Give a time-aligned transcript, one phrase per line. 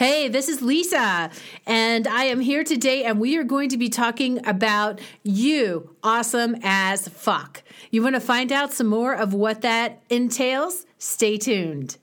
[0.00, 1.28] Hey, this is Lisa,
[1.66, 6.56] and I am here today, and we are going to be talking about you, awesome
[6.62, 7.62] as fuck.
[7.90, 10.86] You want to find out some more of what that entails?
[10.96, 11.98] Stay tuned.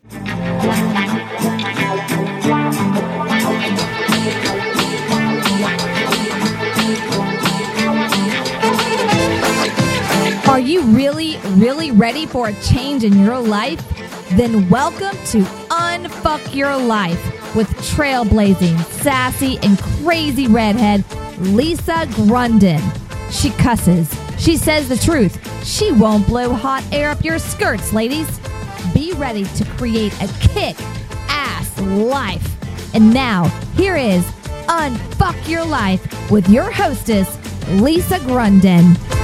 [10.47, 13.83] Are you really, really ready for a change in your life?
[14.33, 15.41] Then welcome to
[15.71, 21.03] Unfuck Your Life with trailblazing, sassy, and crazy redhead
[21.39, 22.79] Lisa Grunden.
[23.31, 24.07] She cusses.
[24.37, 25.35] She says the truth.
[25.65, 28.39] She won't blow hot air up your skirts, ladies.
[28.93, 30.75] Be ready to create a kick
[31.29, 32.45] ass life.
[32.93, 33.45] And now,
[33.75, 34.23] here is
[34.67, 37.37] Unfuck Your Life with your hostess,
[37.81, 39.16] Lisa Grunden.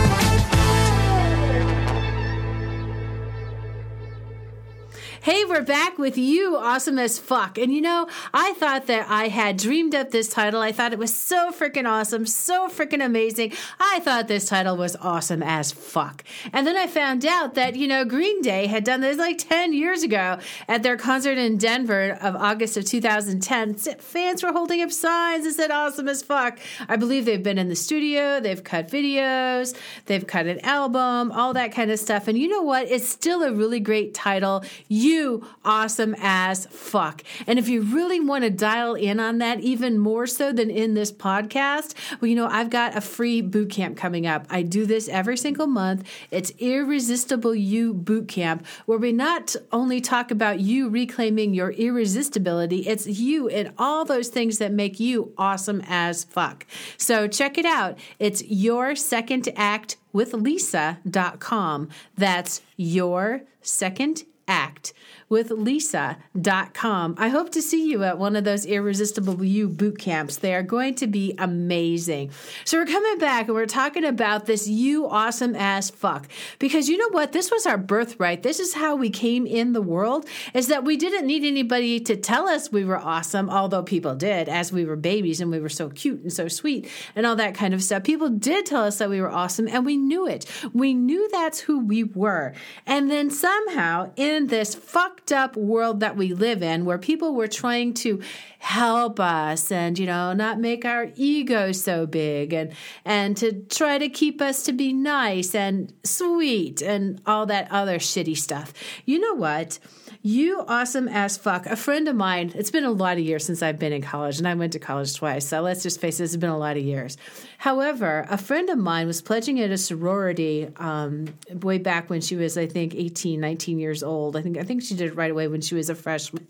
[5.24, 7.58] Hey, we're back with you, awesome as fuck.
[7.58, 10.60] And you know, I thought that I had dreamed up this title.
[10.60, 13.54] I thought it was so freaking awesome, so freaking amazing.
[13.80, 16.26] I thought this title was awesome as fuck.
[16.52, 19.72] And then I found out that, you know, Green Day had done this like 10
[19.72, 23.76] years ago at their concert in Denver of August of 2010.
[23.76, 26.60] Fans were holding up signs that said awesome as fuck.
[26.90, 29.74] I believe they've been in the studio, they've cut videos,
[30.08, 32.28] they've cut an album, all that kind of stuff.
[32.28, 32.92] And you know what?
[32.92, 34.66] It's still a really great title.
[34.90, 37.24] You you awesome as fuck.
[37.48, 40.94] And if you really want to dial in on that even more so than in
[40.94, 44.46] this podcast, well, you know, I've got a free boot camp coming up.
[44.50, 46.08] I do this every single month.
[46.32, 52.88] It's Irresistible You Boot Camp, where we not only talk about you reclaiming your irresistibility,
[52.88, 56.66] it's you and all those things that make you awesome as fuck.
[56.98, 57.98] So check it out.
[58.20, 61.90] It's your second act with lisa.com.
[62.16, 64.94] That's your second act
[65.34, 67.16] with lisa.com.
[67.18, 70.38] I hope to see you at one of those Irresistible You boot camps.
[70.38, 72.30] They are going to be amazing.
[72.66, 76.28] So we're coming back and we're talking about this you awesome ass fuck.
[76.60, 77.32] Because you know what?
[77.32, 78.44] This was our birthright.
[78.44, 82.16] This is how we came in the world is that we didn't need anybody to
[82.16, 85.68] tell us we were awesome, although people did as we were babies and we were
[85.68, 88.04] so cute and so sweet and all that kind of stuff.
[88.04, 90.46] People did tell us that we were awesome and we knew it.
[90.74, 92.54] We knew that's who we were.
[92.86, 97.34] And then somehow in this fuck fucked up world that we live in where people
[97.34, 98.22] were trying to
[98.60, 102.74] help us and you know not make our ego so big and
[103.06, 108.00] and to try to keep us to be nice and sweet and all that other
[108.00, 108.74] shitty stuff.
[109.06, 109.80] You know what?
[110.26, 111.66] You awesome as fuck.
[111.66, 114.38] A friend of mine, it's been a lot of years since I've been in college,
[114.38, 115.46] and I went to college twice.
[115.46, 117.18] So let's just face it, it's been a lot of years.
[117.58, 122.38] However, a friend of mine was pledging at a sorority um, way back when she
[122.38, 124.38] was, I think, 18, 19 years old.
[124.38, 126.48] I think I think she did it right away when she was a freshman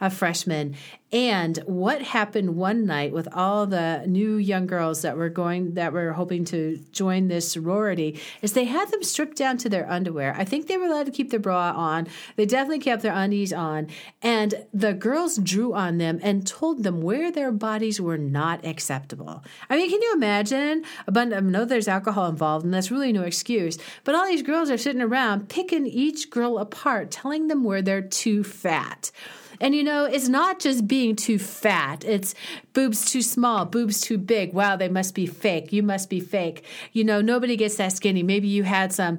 [0.00, 0.76] a freshman.
[1.14, 5.92] And what happened one night with all the new young girls that were going that
[5.92, 10.34] were hoping to join this sorority is they had them stripped down to their underwear.
[10.36, 12.08] I think they were allowed to keep their bra on.
[12.34, 13.90] They definitely kept their undies on.
[14.22, 19.44] And the girls drew on them and told them where their bodies were not acceptable.
[19.70, 20.84] I mean, can you imagine?
[21.06, 23.78] I know there's alcohol involved, and that's really no excuse.
[24.02, 28.02] But all these girls are sitting around picking each girl apart, telling them where they're
[28.02, 29.12] too fat.
[29.60, 32.04] And you know, it's not just being too fat.
[32.04, 32.34] It's
[32.72, 34.52] boobs too small, boobs too big.
[34.52, 35.72] Wow, they must be fake.
[35.72, 36.64] You must be fake.
[36.92, 38.22] You know, nobody gets that skinny.
[38.22, 39.18] Maybe you had some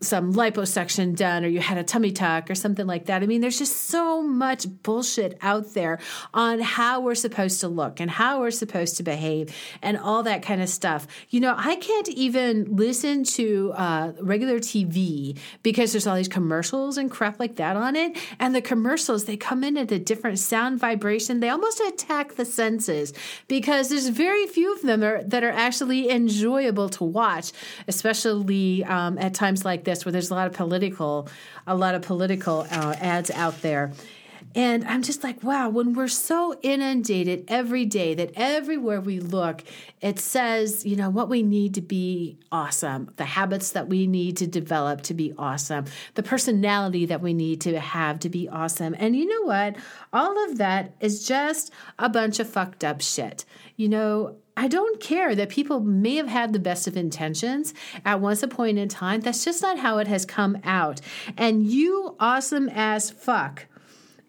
[0.00, 3.22] some liposuction done or you had a tummy tuck or something like that.
[3.22, 5.98] I mean, there's just so much bullshit out there
[6.32, 10.42] on how we're supposed to look and how we're supposed to behave and all that
[10.42, 11.06] kind of stuff.
[11.30, 16.96] You know, I can't even listen to uh, regular TV because there's all these commercials
[16.96, 18.16] and crap like that on it.
[18.38, 21.40] And the commercials, they come in at a different sound vibration.
[21.40, 23.12] They almost attack the senses
[23.48, 27.52] because there's very few of them are, that are actually enjoyable to watch,
[27.88, 31.28] especially um, at times like this where there's a lot of political
[31.66, 33.92] a lot of political uh, ads out there
[34.54, 39.62] and I'm just like, wow, when we're so inundated every day that everywhere we look,
[40.00, 44.36] it says, you know, what we need to be awesome, the habits that we need
[44.38, 45.84] to develop to be awesome,
[46.14, 48.94] the personality that we need to have to be awesome.
[48.98, 49.76] And you know what?
[50.12, 53.44] All of that is just a bunch of fucked up shit.
[53.76, 57.72] You know, I don't care that people may have had the best of intentions
[58.04, 59.20] at once a point in time.
[59.20, 61.00] That's just not how it has come out.
[61.36, 63.66] And you, awesome as fuck,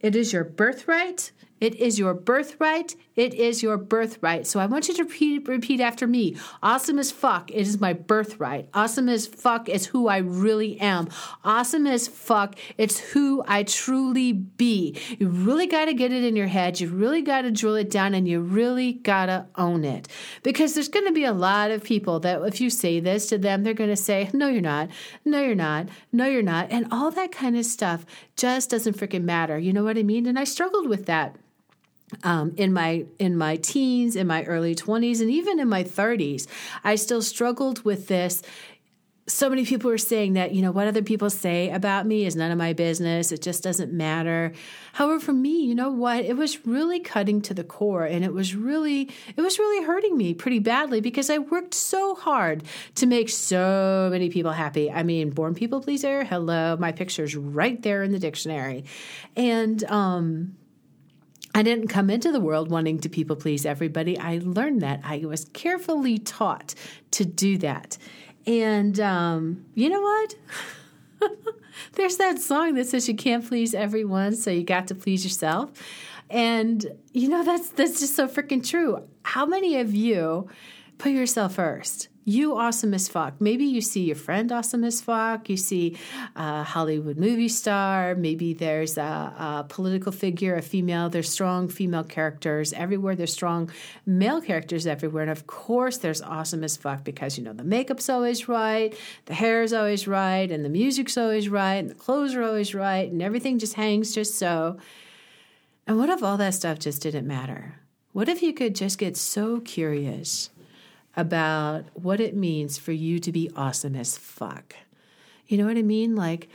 [0.01, 1.31] it is your birthright.
[1.59, 2.95] It is your birthright.
[3.19, 4.47] It is your birthright.
[4.47, 6.37] So I want you to repeat, repeat after me.
[6.63, 7.51] Awesome as fuck.
[7.51, 8.69] It is my birthright.
[8.73, 11.09] Awesome as fuck is who I really am.
[11.43, 12.57] Awesome as fuck.
[12.77, 14.97] It's who I truly be.
[15.17, 16.79] You really got to get it in your head.
[16.79, 20.07] You really got to drill it down and you really got to own it.
[20.41, 23.37] Because there's going to be a lot of people that if you say this to
[23.37, 24.87] them, they're going to say, no, you're not.
[25.25, 25.89] No, you're not.
[26.13, 26.71] No, you're not.
[26.71, 28.05] And all that kind of stuff
[28.37, 29.59] just doesn't freaking matter.
[29.59, 30.25] You know what I mean?
[30.25, 31.35] And I struggled with that
[32.23, 36.47] um, in my in my teens, in my early twenties, and even in my thirties,
[36.83, 38.41] I still struggled with this.
[39.27, 42.35] So many people were saying that you know what other people say about me is
[42.35, 43.31] none of my business.
[43.31, 44.53] It just doesn't matter.
[44.93, 46.25] However, for me, you know what?
[46.25, 50.17] It was really cutting to the core, and it was really it was really hurting
[50.17, 52.63] me pretty badly because I worked so hard
[52.95, 54.89] to make so many people happy.
[54.89, 56.23] I mean, born people pleaser.
[56.23, 58.85] Hello, my picture's right there in the dictionary,
[59.35, 60.55] and um,
[61.53, 64.17] I didn't come into the world wanting to people please everybody.
[64.17, 65.01] I learned that.
[65.03, 66.75] I was carefully taught
[67.11, 67.97] to do that.
[68.45, 70.35] And um, you know what?
[71.93, 75.71] There's that song that says you can't please everyone, so you got to please yourself.
[76.29, 79.03] And you know that's that's just so freaking true.
[79.23, 80.47] How many of you
[80.99, 82.09] put yourself first?
[82.29, 83.41] you awesome as fuck.
[83.41, 85.49] Maybe you see your friend awesome as fuck.
[85.49, 85.97] You see
[86.35, 88.13] a Hollywood movie star.
[88.13, 91.09] Maybe there's a, a, political figure, a female.
[91.09, 93.15] There's strong female characters everywhere.
[93.15, 93.71] There's strong
[94.05, 95.23] male characters everywhere.
[95.23, 98.95] And of course, there's awesome as fuck because, you know, the makeup's always right,
[99.25, 102.75] the hair is always right, and the music's always right, and the clothes are always
[102.75, 104.77] right, and everything just hangs just so.
[105.87, 107.79] And what if all that stuff just didn't matter?
[108.11, 110.51] What if you could just get so curious?
[111.15, 114.75] About what it means for you to be awesome as fuck.
[115.47, 116.15] You know what I mean?
[116.15, 116.49] Like,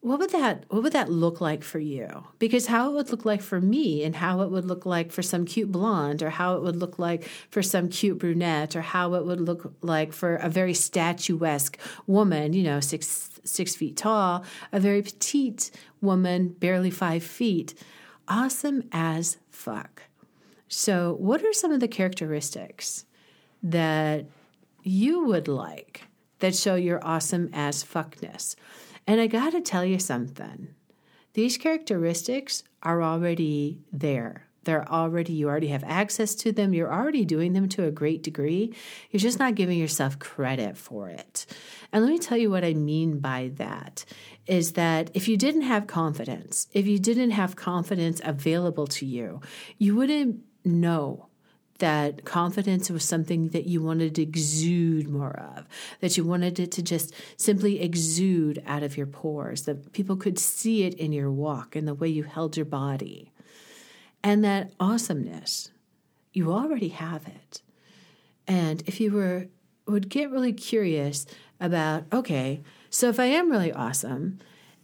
[0.00, 3.24] what would that what would that look like for you because how it would look
[3.24, 6.54] like for me and how it would look like for some cute blonde or how
[6.54, 10.36] it would look like for some cute brunette or how it would look like for
[10.36, 11.76] a very statuesque
[12.06, 15.70] woman you know six six feet tall a very petite
[16.00, 17.74] woman barely five feet
[18.28, 20.02] awesome as fuck
[20.68, 23.04] so what are some of the characteristics
[23.62, 24.26] that
[24.82, 26.02] you would like
[26.38, 28.54] that show your awesome as fuckness.
[29.06, 30.68] And I got to tell you something.
[31.34, 34.48] These characteristics are already there.
[34.64, 36.74] They're already, you already have access to them.
[36.74, 38.74] You're already doing them to a great degree.
[39.10, 41.46] You're just not giving yourself credit for it.
[41.90, 44.04] And let me tell you what I mean by that
[44.46, 49.40] is that if you didn't have confidence, if you didn't have confidence available to you,
[49.78, 51.27] you wouldn't know
[51.78, 55.66] that confidence was something that you wanted to exude more of,
[56.00, 60.38] that you wanted it to just simply exude out of your pores, that people could
[60.38, 63.32] see it in your walk and the way you held your body.
[64.22, 65.70] And that awesomeness,
[66.32, 67.62] you already have it.
[68.46, 69.46] And if you were
[69.86, 71.26] would get really curious
[71.60, 72.60] about, okay,
[72.90, 74.38] so if I am really awesome,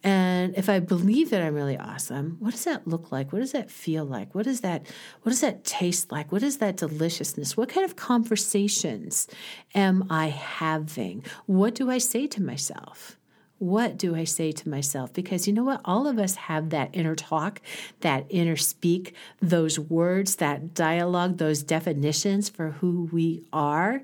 [0.04, 3.32] and if I believe that I'm really awesome, what does that look like?
[3.32, 4.34] What does that feel like?
[4.34, 4.86] What does that
[5.22, 6.30] what does that taste like?
[6.30, 7.56] What is that deliciousness?
[7.56, 9.26] What kind of conversations
[9.74, 11.24] am I having?
[11.46, 13.16] What do I say to myself?
[13.58, 15.10] What do I say to myself?
[15.14, 15.80] Because you know what?
[15.86, 17.62] All of us have that inner talk,
[18.00, 24.02] that inner speak, those words, that dialogue, those definitions for who we are.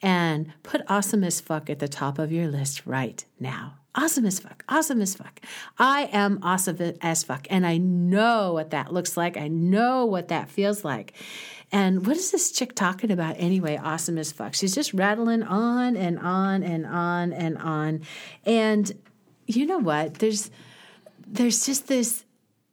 [0.00, 4.38] And put awesome as fuck at the top of your list right now awesome as
[4.38, 5.40] fuck, awesome as fuck.
[5.78, 7.46] I am awesome as fuck.
[7.50, 9.36] And I know what that looks like.
[9.36, 11.14] I know what that feels like.
[11.72, 13.76] And what is this chick talking about anyway?
[13.76, 14.54] Awesome as fuck.
[14.54, 18.02] She's just rattling on and on and on and on.
[18.44, 18.92] And
[19.46, 20.14] you know what?
[20.14, 20.50] There's
[21.26, 22.24] there's just this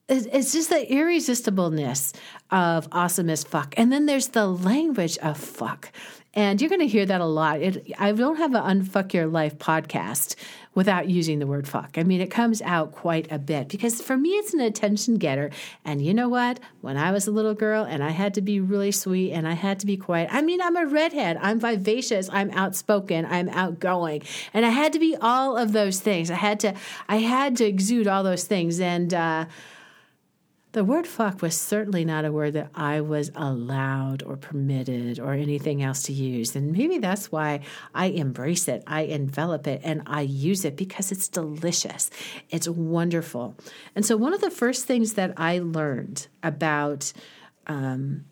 [0.10, 2.16] it's just the irresistibleness
[2.50, 3.74] of awesome as fuck.
[3.78, 5.92] And then there's the language of fuck.
[6.34, 7.62] And you're going to hear that a lot.
[7.62, 10.36] It, I don't have an Unfuck Your Life podcast
[10.78, 11.98] without using the word fuck.
[11.98, 15.50] I mean, it comes out quite a bit because for me, it's an attention getter.
[15.84, 16.60] And you know what?
[16.82, 19.54] When I was a little girl and I had to be really sweet and I
[19.54, 24.22] had to be quiet, I mean, I'm a redhead, I'm vivacious, I'm outspoken, I'm outgoing.
[24.54, 26.30] And I had to be all of those things.
[26.30, 26.76] I had to,
[27.10, 28.80] I had to exude all those things.
[28.80, 29.46] And, uh,
[30.74, 35.34] the word fuck was certainly not a word that I was allowed or permitted or
[35.34, 36.56] anything else to use.
[36.56, 37.62] And maybe that's why
[37.96, 42.10] I embrace it, I envelop it, and I use it because it's delicious.
[42.50, 43.56] It's wonderful.
[43.96, 47.14] And so, one of the first things that I learned about,
[47.66, 48.26] um,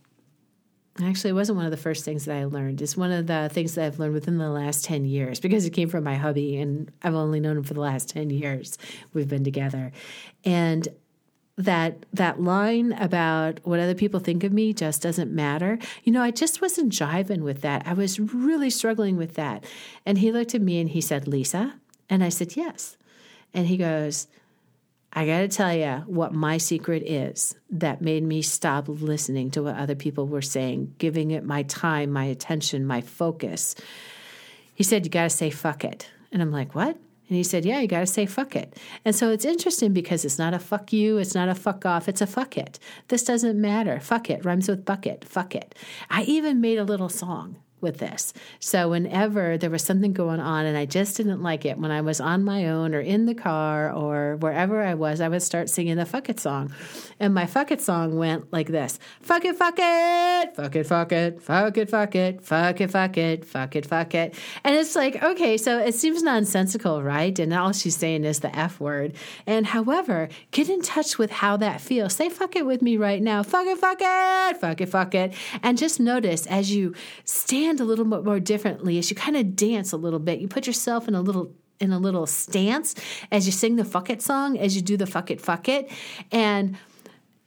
[1.04, 2.82] Actually, it wasn't one of the first things that I learned.
[2.82, 5.72] It's one of the things that I've learned within the last 10 years because it
[5.72, 8.77] came from my hubby and I've only known him for the last 10 years.
[9.12, 9.92] We've been together.
[10.46, 10.88] And
[11.58, 15.80] that that line about what other people think of me just doesn't matter.
[16.04, 17.84] You know, I just wasn't jiving with that.
[17.86, 19.64] I was really struggling with that.
[20.06, 21.76] And he looked at me and he said, "Lisa,"
[22.10, 22.98] and I said, "Yes."
[23.54, 24.28] And he goes,
[25.18, 29.64] I got to tell you what my secret is that made me stop listening to
[29.64, 33.76] what other people were saying, giving it my time, my attention, my focus.
[34.74, 36.10] He said, You got to say fuck it.
[36.34, 36.98] And I'm like, What?
[37.27, 38.77] And he said, Yeah, you got to say fuck it.
[39.03, 42.08] And so it's interesting because it's not a fuck you, it's not a fuck off,
[42.08, 42.79] it's a fuck it.
[43.08, 44.00] This doesn't matter.
[44.00, 45.75] Fuck it rhymes with bucket, fuck it.
[46.10, 48.34] I even made a little song with this.
[48.60, 52.01] So whenever there was something going on and I just didn't like it, when I
[52.01, 55.70] was on my own or in the car or wherever I was, I would start
[55.70, 56.74] singing the fuck it song.
[57.20, 61.08] And my fuck it song went like this Fuck it, fuck it, fuck it, fuck
[61.08, 64.36] it, fuck it, fuck it, fuck it, fuck it, fuck it, fuck it.
[64.63, 67.38] And it's like, okay, so it seems nonsensical, right?
[67.38, 69.13] And all she's saying is the F word.
[69.46, 72.15] And however, get in touch with how that feels.
[72.15, 73.44] Say fuck it with me right now.
[73.44, 75.34] Fuck it, fuck it, fuck it, fuck it.
[75.62, 79.55] And just notice as you stand a little bit more differently, as you kind of
[79.55, 82.96] dance a little bit, you put yourself in a little in a little stance
[83.32, 85.91] as you sing the fuck it song, as you do the fuck it, fuck it.
[86.32, 86.77] And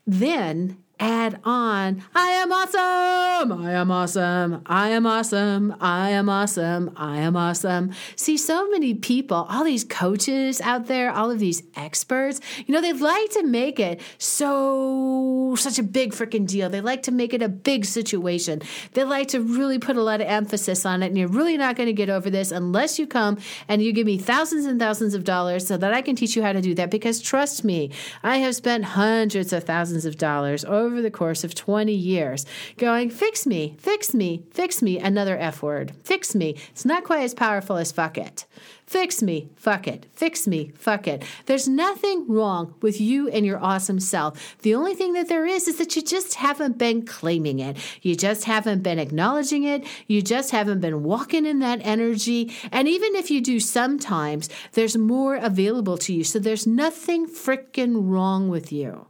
[0.06, 6.92] then add on, I am awesome, I am awesome, I am awesome, I am awesome,
[6.96, 7.92] I am awesome.
[8.16, 12.80] See, so many people, all these coaches out there, all of these experts, you know,
[12.80, 16.68] they like to make it so, such a big freaking deal.
[16.68, 18.62] They like to make it a big situation.
[18.92, 21.06] They like to really put a lot of emphasis on it.
[21.06, 23.38] And you're really not going to get over this unless you come
[23.68, 26.42] and you give me thousands and thousands of dollars so that I can teach you
[26.42, 26.90] how to do that.
[26.90, 27.90] Because trust me,
[28.22, 32.46] I have spent hundreds of thousands of dollars over over the course of 20 years
[32.78, 36.56] going, fix me, fix me, fix me, another F word, fix me.
[36.70, 38.46] It's not quite as powerful as fuck it.
[38.88, 40.06] Fix me, fuck it.
[40.14, 41.22] Fix me, fuck it.
[41.44, 44.56] There's nothing wrong with you and your awesome self.
[44.62, 47.76] The only thing that there is is that you just haven't been claiming it.
[48.00, 49.86] You just haven't been acknowledging it.
[50.06, 52.50] You just haven't been walking in that energy.
[52.72, 56.24] And even if you do sometimes, there's more available to you.
[56.24, 59.06] So there's nothing freaking wrong with you.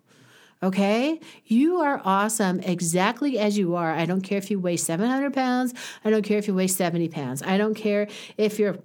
[0.63, 1.21] Okay?
[1.45, 3.93] You are awesome exactly as you are.
[3.93, 5.75] I don't care if you weigh 700 pounds.
[6.05, 7.43] I don't care if you weigh 70 pounds.
[7.43, 8.79] I don't care if you're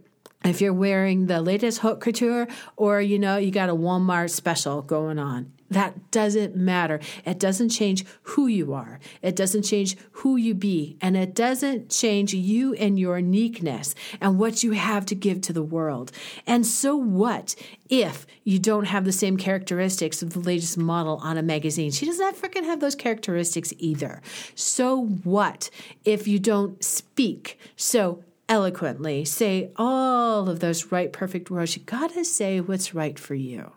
[0.45, 4.81] if you're wearing the latest haute couture or you know you got a Walmart special
[4.81, 5.53] going on.
[5.73, 6.99] That doesn't matter.
[7.25, 8.99] It doesn't change who you are.
[9.21, 10.97] It doesn't change who you be.
[11.01, 15.53] And it doesn't change you and your uniqueness and what you have to give to
[15.53, 16.11] the world.
[16.45, 17.55] And so what
[17.89, 21.91] if you don't have the same characteristics of the latest model on a magazine?
[21.91, 24.21] She does not freaking have those characteristics either.
[24.55, 25.69] So what
[26.05, 31.75] if you don't speak so eloquently, say all of those right, perfect words?
[31.75, 33.71] You gotta say what's right for you.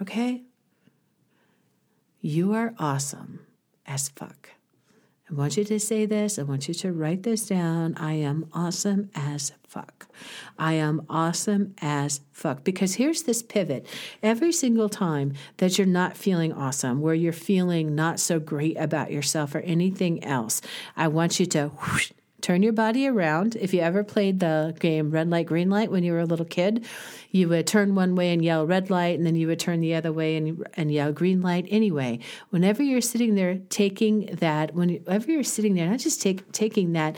[0.00, 0.42] Okay?
[2.26, 3.46] You are awesome
[3.86, 4.50] as fuck.
[5.30, 6.40] I want you to say this.
[6.40, 7.94] I want you to write this down.
[7.96, 10.08] I am awesome as fuck.
[10.58, 12.64] I am awesome as fuck.
[12.64, 13.86] Because here's this pivot.
[14.24, 19.12] Every single time that you're not feeling awesome, where you're feeling not so great about
[19.12, 20.60] yourself or anything else,
[20.96, 23.56] I want you to whoosh, turn your body around.
[23.56, 26.46] If you ever played the game red light, green light when you were a little
[26.46, 26.86] kid,
[27.30, 29.94] you would turn one way and yell red light, and then you would turn the
[29.94, 31.66] other way and, and yell green light.
[31.70, 36.92] Anyway, whenever you're sitting there taking that, whenever you're sitting there, not just take, taking
[36.92, 37.16] that,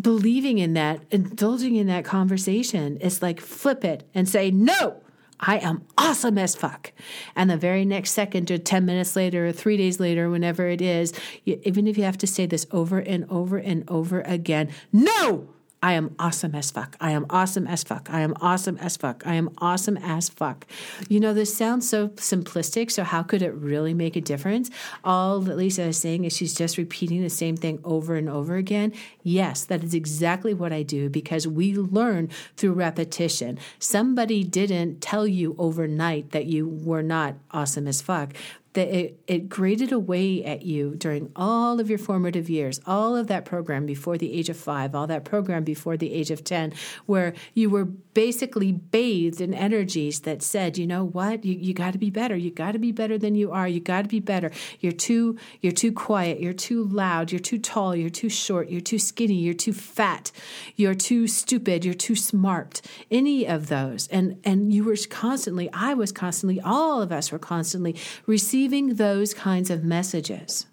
[0.00, 5.01] believing in that, indulging in that conversation, it's like flip it and say, no,
[5.42, 6.92] I am awesome as fuck.
[7.34, 10.80] And the very next second, or 10 minutes later, or three days later, whenever it
[10.80, 11.12] is,
[11.44, 15.48] you, even if you have to say this over and over and over again, no,
[15.82, 16.96] I am awesome as fuck.
[17.00, 18.08] I am awesome as fuck.
[18.08, 19.26] I am awesome as fuck.
[19.26, 20.64] I am awesome as fuck.
[21.08, 22.92] You know, this sounds so simplistic.
[22.92, 24.70] So, how could it really make a difference?
[25.02, 28.54] All that Lisa is saying is she's just repeating the same thing over and over
[28.54, 28.92] again.
[29.24, 33.58] Yes, that is exactly what I do because we learn through repetition.
[33.80, 38.34] Somebody didn't tell you overnight that you were not awesome as fuck
[38.74, 43.26] that it, it graded away at you during all of your formative years, all of
[43.26, 46.72] that program before the age of five, all that program before the age of 10,
[47.06, 51.92] where you were basically bathed in energies that said, you know what, you, you got
[51.92, 52.36] to be better.
[52.36, 53.68] You got to be better than you are.
[53.68, 54.50] You got to be better.
[54.80, 56.40] You're too, you're too quiet.
[56.40, 57.30] You're too loud.
[57.30, 57.94] You're too tall.
[57.94, 58.70] You're too short.
[58.70, 59.34] You're too skinny.
[59.34, 60.32] You're too fat.
[60.76, 61.84] You're too stupid.
[61.84, 62.80] You're too smart.
[63.10, 64.08] Any of those.
[64.08, 68.94] And, and you were constantly, I was constantly, all of us were constantly receiving receiving
[68.94, 70.66] those kinds of messages.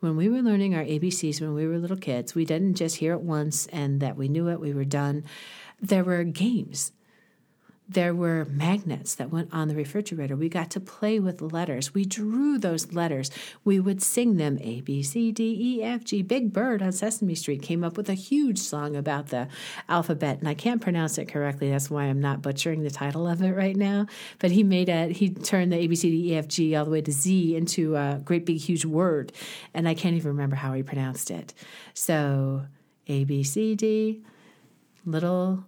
[0.00, 3.12] when we were learning our ABCs when we were little kids, we didn't just hear
[3.14, 5.24] it once and that we knew it, we were done.
[5.80, 6.92] There were games.
[7.88, 10.34] There were magnets that went on the refrigerator.
[10.34, 11.94] We got to play with letters.
[11.94, 13.30] We drew those letters.
[13.64, 16.22] We would sing them A, B, C, D, E, F, G.
[16.22, 19.46] Big Bird on Sesame Street came up with a huge song about the
[19.88, 21.70] alphabet, and I can't pronounce it correctly.
[21.70, 24.06] That's why I'm not butchering the title of it right now.
[24.40, 26.84] But he made a, he turned the A, B, C, D, E, F, G all
[26.84, 29.32] the way to Z into a great big huge word,
[29.72, 31.54] and I can't even remember how he pronounced it.
[31.94, 32.66] So
[33.06, 34.24] A, B, C, D,
[35.04, 35.64] little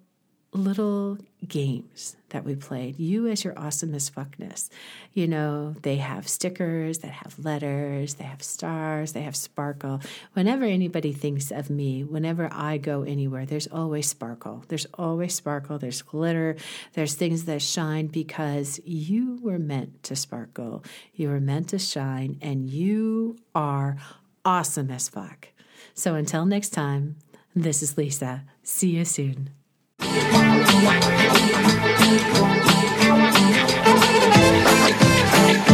[0.53, 2.99] little games that we played.
[2.99, 4.71] You as your awesome as fuckness.
[5.13, 10.01] You know, they have stickers that have letters, they have stars, they have sparkle.
[10.33, 14.65] Whenever anybody thinks of me, whenever I go anywhere, there's always sparkle.
[14.69, 16.57] There's always sparkle, there's glitter,
[16.95, 20.83] there's things that shine because you were meant to sparkle.
[21.15, 23.97] You were meant to shine, and you are
[24.45, 25.49] awesome as fuck.
[25.95, 27.17] So until next time,
[27.55, 28.45] this is Lisa.
[28.63, 29.51] See you soon.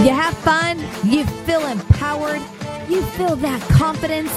[0.05, 2.43] You have fun, you feel empowered,
[2.89, 4.31] you feel that confidence.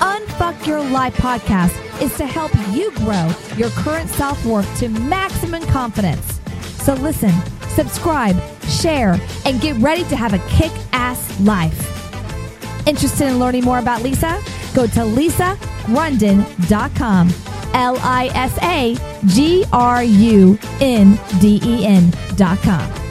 [0.00, 5.62] Unfuck Your Life podcast is to help you grow your current self worth to maximum
[5.66, 6.40] confidence.
[6.84, 7.32] So listen,
[7.68, 8.36] subscribe,
[8.68, 11.92] share, and get ready to have a kick ass life.
[12.86, 14.42] Interested in learning more about Lisa?
[14.74, 17.28] Go to lisagrunden.com.
[17.74, 23.05] L I S A G R U N D E N.com.